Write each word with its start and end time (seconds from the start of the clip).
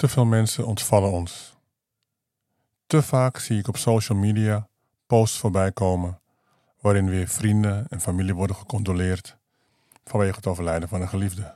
Te 0.00 0.08
veel 0.08 0.24
mensen 0.24 0.66
ontvallen 0.66 1.10
ons. 1.10 1.56
Te 2.86 3.02
vaak 3.02 3.38
zie 3.38 3.58
ik 3.58 3.68
op 3.68 3.76
social 3.76 4.18
media 4.18 4.68
posts 5.06 5.38
voorbij 5.38 5.72
komen 5.72 6.20
waarin 6.80 7.08
weer 7.08 7.28
vrienden 7.28 7.86
en 7.88 8.00
familie 8.00 8.34
worden 8.34 8.56
gecondoleerd 8.56 9.36
vanwege 10.04 10.36
het 10.36 10.46
overlijden 10.46 10.88
van 10.88 11.00
een 11.00 11.08
geliefde. 11.08 11.54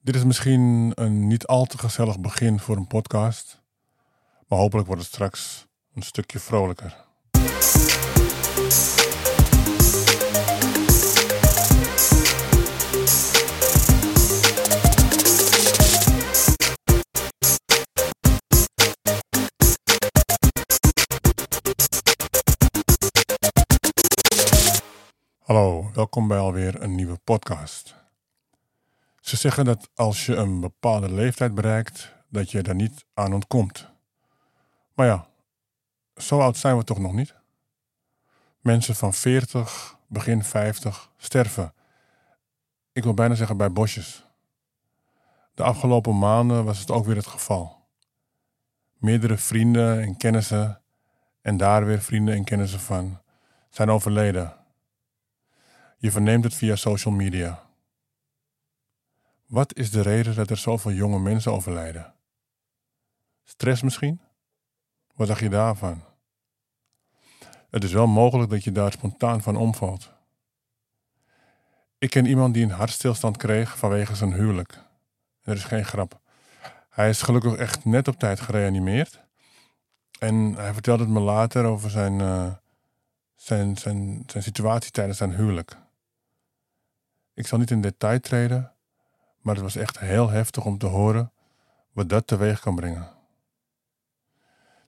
Dit 0.00 0.14
is 0.14 0.24
misschien 0.24 0.92
een 0.94 1.26
niet 1.26 1.46
al 1.46 1.64
te 1.64 1.78
gezellig 1.78 2.20
begin 2.20 2.60
voor 2.60 2.76
een 2.76 2.86
podcast, 2.86 3.62
maar 4.48 4.58
hopelijk 4.58 4.86
wordt 4.86 5.02
het 5.02 5.12
straks 5.12 5.66
een 5.94 6.02
stukje 6.02 6.38
vrolijker. 6.38 7.04
Welkom 25.94 26.28
bij 26.28 26.38
alweer 26.38 26.82
een 26.82 26.94
nieuwe 26.94 27.18
podcast. 27.24 27.94
Ze 29.20 29.36
zeggen 29.36 29.64
dat 29.64 29.90
als 29.94 30.26
je 30.26 30.34
een 30.34 30.60
bepaalde 30.60 31.12
leeftijd 31.12 31.54
bereikt, 31.54 32.14
dat 32.28 32.50
je 32.50 32.62
daar 32.62 32.74
niet 32.74 33.04
aan 33.14 33.32
ontkomt. 33.32 33.88
Maar 34.94 35.06
ja, 35.06 35.26
zo 36.16 36.40
oud 36.40 36.56
zijn 36.56 36.76
we 36.76 36.84
toch 36.84 36.98
nog 36.98 37.12
niet? 37.12 37.34
Mensen 38.60 38.94
van 38.94 39.12
40, 39.12 39.98
begin 40.06 40.44
50 40.44 41.10
sterven. 41.16 41.74
Ik 42.92 43.02
wil 43.02 43.14
bijna 43.14 43.34
zeggen 43.34 43.56
bij 43.56 43.72
bosjes. 43.72 44.26
De 45.54 45.62
afgelopen 45.62 46.18
maanden 46.18 46.64
was 46.64 46.78
het 46.78 46.90
ook 46.90 47.04
weer 47.04 47.16
het 47.16 47.26
geval. 47.26 47.86
Meerdere 48.96 49.36
vrienden 49.36 50.00
en 50.00 50.16
kennissen, 50.16 50.80
en 51.40 51.56
daar 51.56 51.86
weer 51.86 52.00
vrienden 52.00 52.34
en 52.34 52.44
kennissen 52.44 52.80
van, 52.80 53.20
zijn 53.70 53.90
overleden 53.90 54.62
je 56.04 56.10
verneemt 56.10 56.44
het 56.44 56.54
via 56.54 56.76
social 56.76 57.14
media. 57.14 57.66
Wat 59.46 59.74
is 59.74 59.90
de 59.90 60.00
reden 60.00 60.34
dat 60.34 60.50
er 60.50 60.56
zoveel 60.56 60.92
jonge 60.92 61.18
mensen 61.18 61.52
overlijden? 61.52 62.14
Stress 63.44 63.82
misschien? 63.82 64.20
Wat 65.14 65.28
dacht 65.28 65.40
je 65.40 65.48
daarvan? 65.48 66.04
Het 67.70 67.84
is 67.84 67.92
wel 67.92 68.06
mogelijk 68.06 68.50
dat 68.50 68.64
je 68.64 68.72
daar 68.72 68.92
spontaan 68.92 69.42
van 69.42 69.56
omvalt. 69.56 70.12
Ik 71.98 72.10
ken 72.10 72.26
iemand 72.26 72.54
die 72.54 72.64
een 72.64 72.70
hartstilstand 72.70 73.36
kreeg 73.36 73.78
vanwege 73.78 74.14
zijn 74.14 74.32
huwelijk. 74.32 74.78
Er 75.42 75.54
is 75.54 75.64
geen 75.64 75.84
grap. 75.84 76.20
Hij 76.90 77.08
is 77.08 77.22
gelukkig 77.22 77.54
echt 77.54 77.84
net 77.84 78.08
op 78.08 78.18
tijd 78.18 78.40
gereanimeerd. 78.40 79.20
En 80.18 80.54
hij 80.54 80.72
vertelde 80.72 81.02
het 81.02 81.12
me 81.12 81.20
later 81.20 81.64
over 81.64 81.90
zijn, 81.90 82.18
uh, 82.20 82.52
zijn, 83.34 83.76
zijn, 83.76 84.22
zijn 84.26 84.42
situatie 84.42 84.90
tijdens 84.90 85.18
zijn 85.18 85.34
huwelijk. 85.34 85.82
Ik 87.34 87.46
zal 87.46 87.58
niet 87.58 87.70
in 87.70 87.80
detail 87.80 88.20
treden, 88.20 88.72
maar 89.40 89.54
het 89.54 89.62
was 89.62 89.76
echt 89.76 89.98
heel 89.98 90.30
heftig 90.30 90.64
om 90.64 90.78
te 90.78 90.86
horen 90.86 91.32
wat 91.92 92.08
dat 92.08 92.26
teweeg 92.26 92.60
kan 92.60 92.74
brengen. 92.74 93.12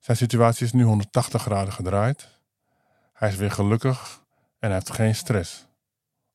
Zijn 0.01 0.17
situatie 0.17 0.67
is 0.67 0.73
nu 0.73 0.83
180 0.83 1.43
graden 1.43 1.73
gedraaid. 1.73 2.29
Hij 3.13 3.29
is 3.29 3.37
weer 3.37 3.51
gelukkig 3.51 4.23
en 4.59 4.73
heeft 4.73 4.91
geen 4.91 5.15
stress. 5.15 5.67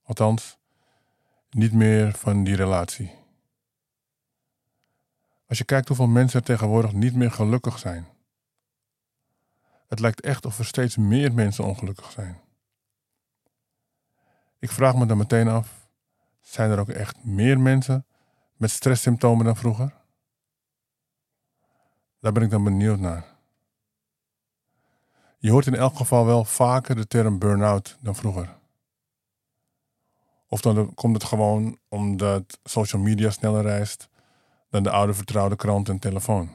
Althans, 0.03 0.57
niet 1.49 1.73
meer 1.73 2.13
van 2.13 2.43
die 2.43 2.55
relatie. 2.55 3.11
Als 5.47 5.57
je 5.57 5.63
kijkt 5.63 5.87
hoeveel 5.87 6.07
mensen 6.07 6.39
er 6.39 6.45
tegenwoordig 6.45 6.93
niet 6.93 7.15
meer 7.15 7.31
gelukkig 7.31 7.79
zijn. 7.79 8.07
Het 9.87 9.99
lijkt 9.99 10.21
echt 10.21 10.45
of 10.45 10.59
er 10.59 10.65
steeds 10.65 10.97
meer 10.97 11.33
mensen 11.33 11.63
ongelukkig 11.63 12.11
zijn. 12.11 12.39
Ik 14.59 14.71
vraag 14.71 14.95
me 14.95 15.05
dan 15.05 15.17
meteen 15.17 15.47
af: 15.47 15.80
zijn 16.41 16.71
er 16.71 16.79
ook 16.79 16.89
echt 16.89 17.23
meer 17.23 17.59
mensen 17.59 18.05
met 18.55 18.71
stresssymptomen 18.71 19.45
dan 19.45 19.55
vroeger? 19.55 19.93
Daar 22.19 22.31
ben 22.31 22.43
ik 22.43 22.49
dan 22.49 22.63
benieuwd 22.63 22.99
naar. 22.99 23.25
Je 25.37 25.51
hoort 25.51 25.67
in 25.67 25.75
elk 25.75 25.95
geval 25.95 26.25
wel 26.25 26.45
vaker 26.45 26.95
de 26.95 27.07
term 27.07 27.39
burn-out 27.39 27.97
dan 27.99 28.15
vroeger. 28.15 28.59
Of 30.47 30.61
dan 30.61 30.93
komt 30.93 31.13
het 31.13 31.23
gewoon 31.23 31.77
omdat 31.89 32.59
social 32.63 33.01
media 33.01 33.29
sneller 33.29 33.61
reist 33.61 34.09
dan 34.69 34.83
de 34.83 34.91
oude 34.91 35.13
vertrouwde 35.13 35.55
krant 35.55 35.89
en 35.89 35.99
telefoon. 35.99 36.49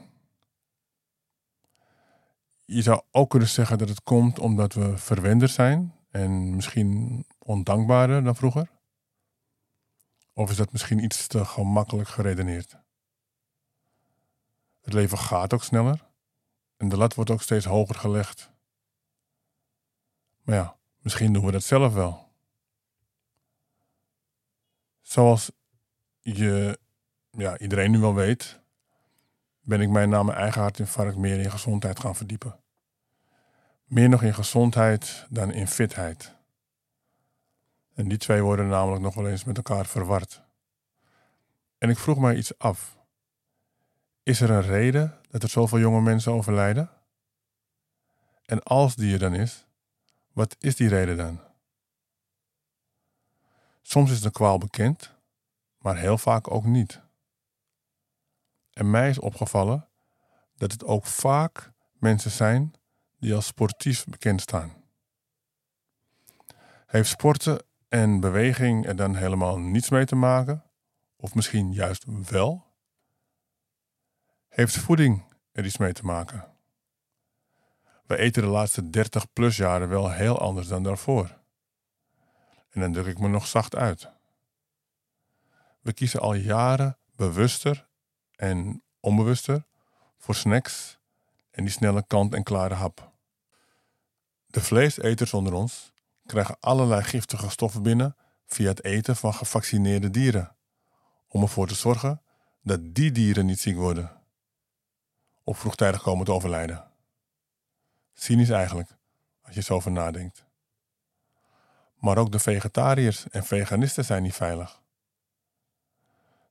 Je 2.65 2.81
zou 2.81 3.01
ook 3.11 3.29
kunnen 3.29 3.47
zeggen 3.47 3.77
dat 3.77 3.89
het 3.89 4.03
komt 4.03 4.39
omdat 4.39 4.73
we 4.73 4.97
verwender 4.97 5.49
zijn 5.49 5.93
en 6.11 6.55
misschien 6.55 7.25
ondankbaarder 7.39 8.23
dan 8.23 8.35
vroeger. 8.35 8.69
Of 10.37 10.49
is 10.49 10.57
dat 10.57 10.71
misschien 10.71 11.03
iets 11.03 11.27
te 11.27 11.45
gemakkelijk 11.45 12.09
geredeneerd? 12.09 12.77
Het 14.81 14.93
leven 14.93 15.17
gaat 15.17 15.53
ook 15.53 15.63
sneller 15.63 16.05
en 16.77 16.89
de 16.89 16.97
lat 16.97 17.13
wordt 17.13 17.29
ook 17.29 17.41
steeds 17.41 17.65
hoger 17.65 17.95
gelegd. 17.95 18.51
Maar 20.43 20.55
ja, 20.55 20.75
misschien 20.99 21.33
doen 21.33 21.45
we 21.45 21.51
dat 21.51 21.63
zelf 21.63 21.93
wel. 21.93 22.29
Zoals 25.01 25.51
je, 26.19 26.79
ja, 27.31 27.57
iedereen 27.57 27.91
nu 27.91 27.99
wel 27.99 28.13
weet, 28.13 28.59
ben 29.61 29.81
ik 29.81 29.89
mij 29.89 30.05
na 30.05 30.23
mijn 30.23 30.37
eigen 30.37 30.61
hartinfarct 30.61 31.17
meer 31.17 31.39
in 31.39 31.51
gezondheid 31.51 31.99
gaan 31.99 32.15
verdiepen. 32.15 32.59
Meer 33.83 34.09
nog 34.09 34.23
in 34.23 34.33
gezondheid 34.33 35.25
dan 35.29 35.51
in 35.51 35.67
fitheid. 35.67 36.36
En 37.97 38.07
die 38.07 38.17
twee 38.17 38.41
worden 38.41 38.67
namelijk 38.67 39.01
nog 39.01 39.15
wel 39.15 39.27
eens 39.27 39.43
met 39.43 39.57
elkaar 39.57 39.85
verward. 39.85 40.43
En 41.77 41.89
ik 41.89 41.97
vroeg 41.97 42.17
mij 42.17 42.35
iets 42.35 42.57
af. 42.57 42.97
Is 44.23 44.41
er 44.41 44.49
een 44.49 44.61
reden 44.61 45.21
dat 45.29 45.43
er 45.43 45.49
zoveel 45.49 45.79
jonge 45.79 46.01
mensen 46.01 46.31
overlijden? 46.31 46.89
En 48.45 48.63
als 48.63 48.95
die 48.95 49.13
er 49.13 49.19
dan 49.19 49.33
is, 49.33 49.65
wat 50.33 50.55
is 50.59 50.75
die 50.75 50.89
reden 50.89 51.17
dan? 51.17 51.39
Soms 53.81 54.11
is 54.11 54.21
de 54.21 54.31
kwaal 54.31 54.57
bekend, 54.57 55.13
maar 55.77 55.97
heel 55.97 56.17
vaak 56.17 56.51
ook 56.51 56.65
niet. 56.65 57.01
En 58.71 58.89
mij 58.89 59.09
is 59.09 59.19
opgevallen 59.19 59.89
dat 60.55 60.71
het 60.71 60.83
ook 60.83 61.05
vaak 61.05 61.71
mensen 61.93 62.31
zijn 62.31 62.73
die 63.19 63.35
als 63.35 63.45
sportief 63.45 64.05
bekend 64.05 64.41
staan. 64.41 64.73
Heeft 66.85 67.09
sporten 67.09 67.66
en 67.87 68.19
beweging 68.19 68.85
er 68.85 68.95
dan 68.95 69.15
helemaal 69.15 69.59
niets 69.59 69.89
mee 69.89 70.05
te 70.05 70.15
maken? 70.15 70.63
Of 71.15 71.35
misschien 71.35 71.73
juist 71.73 72.05
wel? 72.29 72.65
Heeft 74.47 74.77
voeding 74.77 75.23
er 75.51 75.65
iets 75.65 75.77
mee 75.77 75.93
te 75.93 76.05
maken? 76.05 76.47
We 78.05 78.17
eten 78.17 78.41
de 78.41 78.49
laatste 78.49 78.89
30 78.89 79.33
plus 79.33 79.57
jaren 79.57 79.89
wel 79.89 80.11
heel 80.11 80.39
anders 80.39 80.67
dan 80.67 80.83
daarvoor. 80.83 81.37
En 82.69 82.81
dan 82.81 82.93
druk 82.93 83.05
ik 83.05 83.19
me 83.19 83.27
nog 83.27 83.47
zacht 83.47 83.75
uit. 83.75 84.09
We 85.81 85.93
kiezen 85.93 86.19
al 86.19 86.33
jaren 86.33 86.97
bewuster 87.15 87.87
en 88.35 88.83
onbewuster 88.99 89.65
voor 90.17 90.35
snacks 90.35 90.99
en 91.51 91.63
die 91.63 91.73
snelle 91.73 92.03
kant-en-klare 92.07 92.73
hap. 92.73 93.11
De 94.45 94.61
vleeseters 94.61 95.33
onder 95.33 95.53
ons 95.53 95.93
krijgen 96.27 96.57
allerlei 96.59 97.03
giftige 97.03 97.49
stoffen 97.49 97.83
binnen 97.83 98.15
via 98.45 98.67
het 98.67 98.83
eten 98.83 99.15
van 99.15 99.33
gevaccineerde 99.33 100.09
dieren. 100.09 100.55
Om 101.27 101.41
ervoor 101.41 101.67
te 101.67 101.75
zorgen 101.75 102.21
dat 102.61 102.95
die 102.95 103.11
dieren 103.11 103.45
niet 103.45 103.59
ziek 103.59 103.75
worden. 103.75 104.21
Of 105.43 105.59
vroegtijdig 105.59 106.01
komen 106.01 106.25
te 106.25 106.31
overlijden. 106.31 106.91
Cynisch 108.13 108.49
eigenlijk, 108.49 108.97
als 109.41 109.55
je 109.55 109.61
zo 109.61 109.73
over 109.73 109.91
nadenkt. 109.91 110.45
Maar 111.95 112.17
ook 112.17 112.31
de 112.31 112.39
vegetariërs 112.39 113.29
en 113.29 113.43
veganisten 113.43 114.05
zijn 114.05 114.23
niet 114.23 114.33
veilig. 114.33 114.81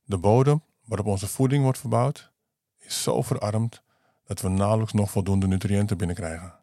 De 0.03 0.17
bodem 0.17 0.63
waarop 0.85 1.07
onze 1.07 1.27
voeding 1.27 1.63
wordt 1.63 1.79
verbouwd 1.79 2.31
is 2.77 3.03
zo 3.03 3.21
verarmd 3.21 3.81
dat 4.25 4.41
we 4.41 4.49
nauwelijks 4.49 4.93
nog 4.93 5.11
voldoende 5.11 5.47
nutriënten 5.47 5.97
binnenkrijgen. 5.97 6.59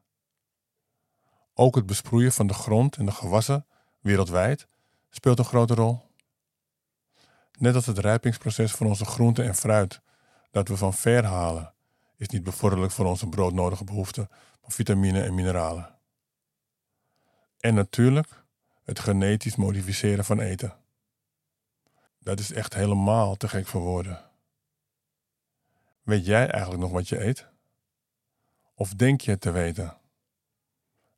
Ook 1.55 1.75
het 1.75 1.87
besproeien 1.87 2.33
van 2.33 2.47
de 2.47 2.55
grond 2.55 2.97
en 2.97 3.05
de 3.05 3.13
gewassen 3.13 3.67
wereldwijd 4.01 4.67
speelt 5.11 5.39
een 5.39 5.45
grote 5.45 5.75
rol. 5.75 6.03
Net 7.59 7.75
als 7.75 7.87
het 7.87 7.99
rijpingsproces 7.99 8.73
van 8.73 8.87
onze 8.87 9.05
groenten 9.05 9.45
en 9.45 9.55
fruit 9.55 10.01
dat 10.51 10.69
we 10.69 10.77
van 10.77 10.95
ver 10.95 11.25
halen, 11.25 11.75
is 12.17 12.29
niet 12.29 12.43
bevorderlijk 12.43 12.93
voor 12.93 13.07
onze 13.07 13.29
broodnodige 13.29 13.85
behoeften 13.85 14.29
van 14.61 14.71
vitamine 14.71 15.23
en 15.23 15.35
mineralen. 15.35 15.95
En 17.59 17.75
natuurlijk 17.75 18.45
het 18.83 18.99
genetisch 18.99 19.57
modificeren 19.57 20.25
van 20.25 20.41
eten. 20.41 20.77
Dat 22.19 22.39
is 22.39 22.53
echt 22.53 22.75
helemaal 22.75 23.37
te 23.37 23.49
gek 23.49 23.67
voor 23.67 23.81
woorden. 23.81 24.25
Weet 26.03 26.27
jij 26.27 26.51
eigenlijk 26.51 26.83
nog 26.83 26.91
wat 26.91 27.09
je 27.09 27.25
eet? 27.25 27.47
Of 28.75 28.95
denk 28.95 29.21
je 29.21 29.39
te 29.39 29.51
weten? 29.51 29.97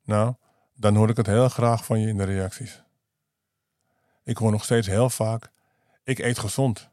Nou, 0.07 0.33
dan 0.73 0.95
hoor 0.95 1.09
ik 1.09 1.17
het 1.17 1.25
heel 1.25 1.49
graag 1.49 1.85
van 1.85 1.99
je 1.99 2.07
in 2.07 2.17
de 2.17 2.23
reacties. 2.23 2.83
Ik 4.23 4.37
hoor 4.37 4.51
nog 4.51 4.63
steeds 4.63 4.87
heel 4.87 5.09
vaak: 5.09 5.51
ik 6.03 6.19
eet 6.19 6.39
gezond. 6.39 6.89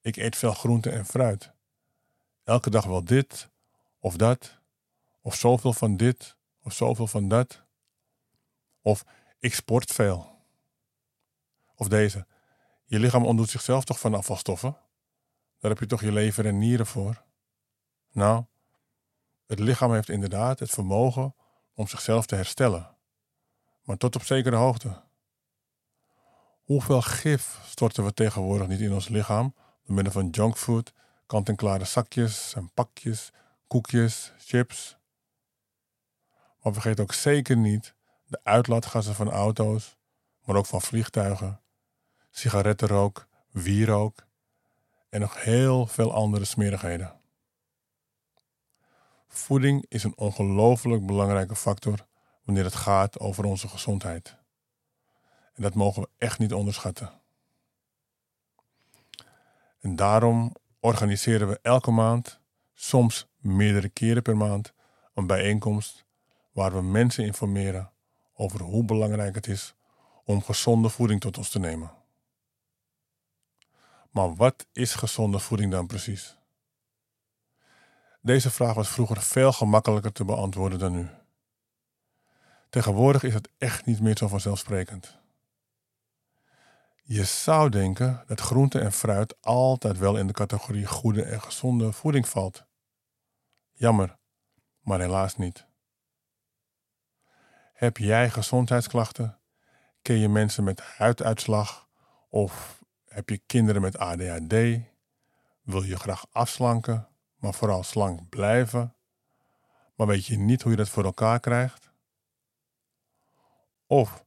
Ik 0.00 0.16
eet 0.16 0.36
veel 0.36 0.52
groente 0.52 0.90
en 0.90 1.06
fruit. 1.06 1.52
Elke 2.44 2.70
dag 2.70 2.84
wel 2.84 3.04
dit 3.04 3.48
of 3.98 4.16
dat, 4.16 4.58
of 5.20 5.34
zoveel 5.34 5.72
van 5.72 5.96
dit 5.96 6.36
of 6.62 6.72
zoveel 6.72 7.06
van 7.06 7.28
dat. 7.28 7.62
Of 8.82 9.04
ik 9.38 9.54
sport 9.54 9.92
veel. 9.92 10.38
Of 11.74 11.88
deze: 11.88 12.26
je 12.84 12.98
lichaam 12.98 13.24
ontdoet 13.24 13.50
zichzelf 13.50 13.84
toch 13.84 14.00
van 14.00 14.14
afvalstoffen? 14.14 14.76
Daar 15.58 15.70
heb 15.70 15.80
je 15.80 15.86
toch 15.86 16.00
je 16.00 16.12
lever 16.12 16.46
en 16.46 16.58
nieren 16.58 16.86
voor? 16.86 17.22
Nou, 18.12 18.44
het 19.46 19.58
lichaam 19.58 19.92
heeft 19.92 20.08
inderdaad 20.08 20.58
het 20.58 20.70
vermogen 20.70 21.34
om 21.74 21.86
zichzelf 21.86 22.26
te 22.26 22.34
herstellen, 22.34 22.96
maar 23.82 23.96
tot 23.96 24.16
op 24.16 24.22
zekere 24.22 24.56
hoogte. 24.56 25.02
Hoeveel 26.64 27.02
gif 27.02 27.58
storten 27.64 28.04
we 28.04 28.14
tegenwoordig 28.14 28.68
niet 28.68 28.80
in 28.80 28.92
ons 28.92 29.08
lichaam 29.08 29.54
door 29.84 29.94
middel 29.94 30.12
van 30.12 30.28
junkfood, 30.28 30.92
kant-en-klare 31.26 31.84
zakjes 31.84 32.54
en 32.54 32.70
pakjes, 32.74 33.30
koekjes, 33.66 34.32
chips? 34.38 34.96
Maar 36.62 36.72
vergeet 36.72 37.00
ook 37.00 37.12
zeker 37.12 37.56
niet 37.56 37.94
de 38.26 38.40
uitlaatgassen 38.42 39.14
van 39.14 39.30
auto's, 39.30 39.96
maar 40.44 40.56
ook 40.56 40.66
van 40.66 40.82
vliegtuigen, 40.82 41.60
sigarettenrook, 42.30 43.26
wierook 43.50 44.26
en 45.08 45.20
nog 45.20 45.42
heel 45.42 45.86
veel 45.86 46.12
andere 46.12 46.44
smerigheden. 46.44 47.23
Voeding 49.36 49.84
is 49.88 50.04
een 50.04 50.16
ongelooflijk 50.16 51.06
belangrijke 51.06 51.56
factor 51.56 52.06
wanneer 52.44 52.64
het 52.64 52.74
gaat 52.74 53.20
over 53.20 53.44
onze 53.44 53.68
gezondheid. 53.68 54.36
En 55.54 55.62
dat 55.62 55.74
mogen 55.74 56.02
we 56.02 56.08
echt 56.18 56.38
niet 56.38 56.52
onderschatten. 56.52 57.10
En 59.80 59.96
daarom 59.96 60.54
organiseren 60.80 61.48
we 61.48 61.58
elke 61.62 61.90
maand, 61.90 62.40
soms 62.74 63.26
meerdere 63.36 63.88
keren 63.88 64.22
per 64.22 64.36
maand, 64.36 64.72
een 65.14 65.26
bijeenkomst 65.26 66.04
waar 66.52 66.72
we 66.72 66.82
mensen 66.82 67.24
informeren 67.24 67.92
over 68.34 68.60
hoe 68.60 68.84
belangrijk 68.84 69.34
het 69.34 69.46
is 69.46 69.74
om 70.24 70.42
gezonde 70.42 70.88
voeding 70.88 71.20
tot 71.20 71.38
ons 71.38 71.50
te 71.50 71.58
nemen. 71.58 71.92
Maar 74.10 74.34
wat 74.34 74.66
is 74.72 74.94
gezonde 74.94 75.38
voeding 75.38 75.70
dan 75.70 75.86
precies? 75.86 76.36
Deze 78.24 78.50
vraag 78.50 78.74
was 78.74 78.88
vroeger 78.88 79.22
veel 79.22 79.52
gemakkelijker 79.52 80.12
te 80.12 80.24
beantwoorden 80.24 80.78
dan 80.78 80.92
nu. 80.92 81.08
Tegenwoordig 82.70 83.22
is 83.22 83.34
het 83.34 83.48
echt 83.58 83.86
niet 83.86 84.00
meer 84.00 84.16
zo 84.16 84.28
vanzelfsprekend. 84.28 85.18
Je 87.02 87.24
zou 87.24 87.68
denken 87.70 88.24
dat 88.26 88.40
groente 88.40 88.80
en 88.80 88.92
fruit 88.92 89.42
altijd 89.42 89.98
wel 89.98 90.16
in 90.16 90.26
de 90.26 90.32
categorie 90.32 90.86
goede 90.86 91.22
en 91.22 91.40
gezonde 91.40 91.92
voeding 91.92 92.28
valt. 92.28 92.64
Jammer, 93.72 94.16
maar 94.80 95.00
helaas 95.00 95.36
niet. 95.36 95.66
Heb 97.72 97.96
jij 97.96 98.30
gezondheidsklachten? 98.30 99.38
Ken 100.02 100.18
je 100.18 100.28
mensen 100.28 100.64
met 100.64 100.80
huiduitslag? 100.80 101.88
Of 102.28 102.82
heb 103.08 103.28
je 103.28 103.38
kinderen 103.46 103.82
met 103.82 103.98
ADHD? 103.98 104.54
Wil 105.62 105.82
je 105.82 105.96
graag 105.96 106.26
afslanken? 106.30 107.08
Maar 107.44 107.54
vooral 107.54 107.82
slank 107.82 108.28
blijven, 108.28 108.94
maar 109.94 110.06
weet 110.06 110.26
je 110.26 110.38
niet 110.38 110.62
hoe 110.62 110.70
je 110.70 110.76
dat 110.76 110.88
voor 110.88 111.04
elkaar 111.04 111.40
krijgt? 111.40 111.90
Of 113.86 114.24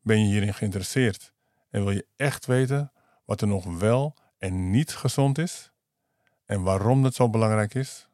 ben 0.00 0.20
je 0.20 0.26
hierin 0.26 0.54
geïnteresseerd 0.54 1.32
en 1.70 1.84
wil 1.84 1.92
je 1.92 2.06
echt 2.16 2.46
weten 2.46 2.92
wat 3.24 3.40
er 3.40 3.46
nog 3.46 3.64
wel 3.78 4.14
en 4.38 4.70
niet 4.70 4.94
gezond 4.94 5.38
is 5.38 5.72
en 6.44 6.62
waarom 6.62 7.02
dat 7.02 7.14
zo 7.14 7.30
belangrijk 7.30 7.74
is? 7.74 8.08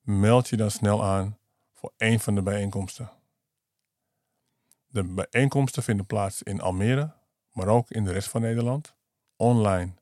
Meld 0.00 0.48
je 0.48 0.56
dan 0.56 0.70
snel 0.70 1.04
aan 1.04 1.38
voor 1.72 1.92
een 1.96 2.20
van 2.20 2.34
de 2.34 2.42
bijeenkomsten. 2.42 3.10
De 4.86 5.04
bijeenkomsten 5.04 5.82
vinden 5.82 6.06
plaats 6.06 6.42
in 6.42 6.60
Almere, 6.60 7.12
maar 7.52 7.68
ook 7.68 7.90
in 7.90 8.04
de 8.04 8.12
rest 8.12 8.28
van 8.28 8.40
Nederland, 8.40 8.94
online 9.36 9.92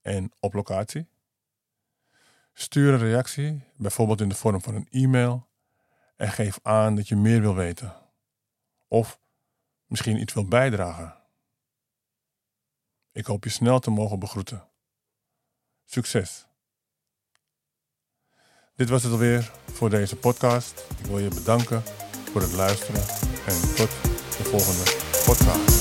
en 0.00 0.32
op 0.40 0.54
locatie. 0.54 1.08
Stuur 2.52 2.92
een 2.92 2.98
reactie, 2.98 3.64
bijvoorbeeld 3.76 4.20
in 4.20 4.28
de 4.28 4.34
vorm 4.34 4.62
van 4.62 4.74
een 4.74 4.88
e-mail, 4.90 5.48
en 6.16 6.28
geef 6.28 6.58
aan 6.62 6.94
dat 6.94 7.08
je 7.08 7.16
meer 7.16 7.40
wil 7.40 7.54
weten. 7.54 7.96
Of 8.88 9.20
misschien 9.86 10.20
iets 10.20 10.32
wil 10.32 10.48
bijdragen. 10.48 11.14
Ik 13.12 13.26
hoop 13.26 13.44
je 13.44 13.50
snel 13.50 13.78
te 13.78 13.90
mogen 13.90 14.18
begroeten. 14.18 14.68
Succes! 15.84 16.46
Dit 18.74 18.88
was 18.88 19.02
het 19.02 19.12
alweer 19.12 19.52
voor 19.72 19.90
deze 19.90 20.16
podcast. 20.16 20.84
Ik 20.98 21.06
wil 21.06 21.18
je 21.18 21.28
bedanken 21.28 21.82
voor 22.32 22.40
het 22.40 22.52
luisteren 22.52 23.02
en 23.46 23.74
tot 23.74 23.90
de 24.36 24.44
volgende 24.44 24.84
podcast. 25.24 25.79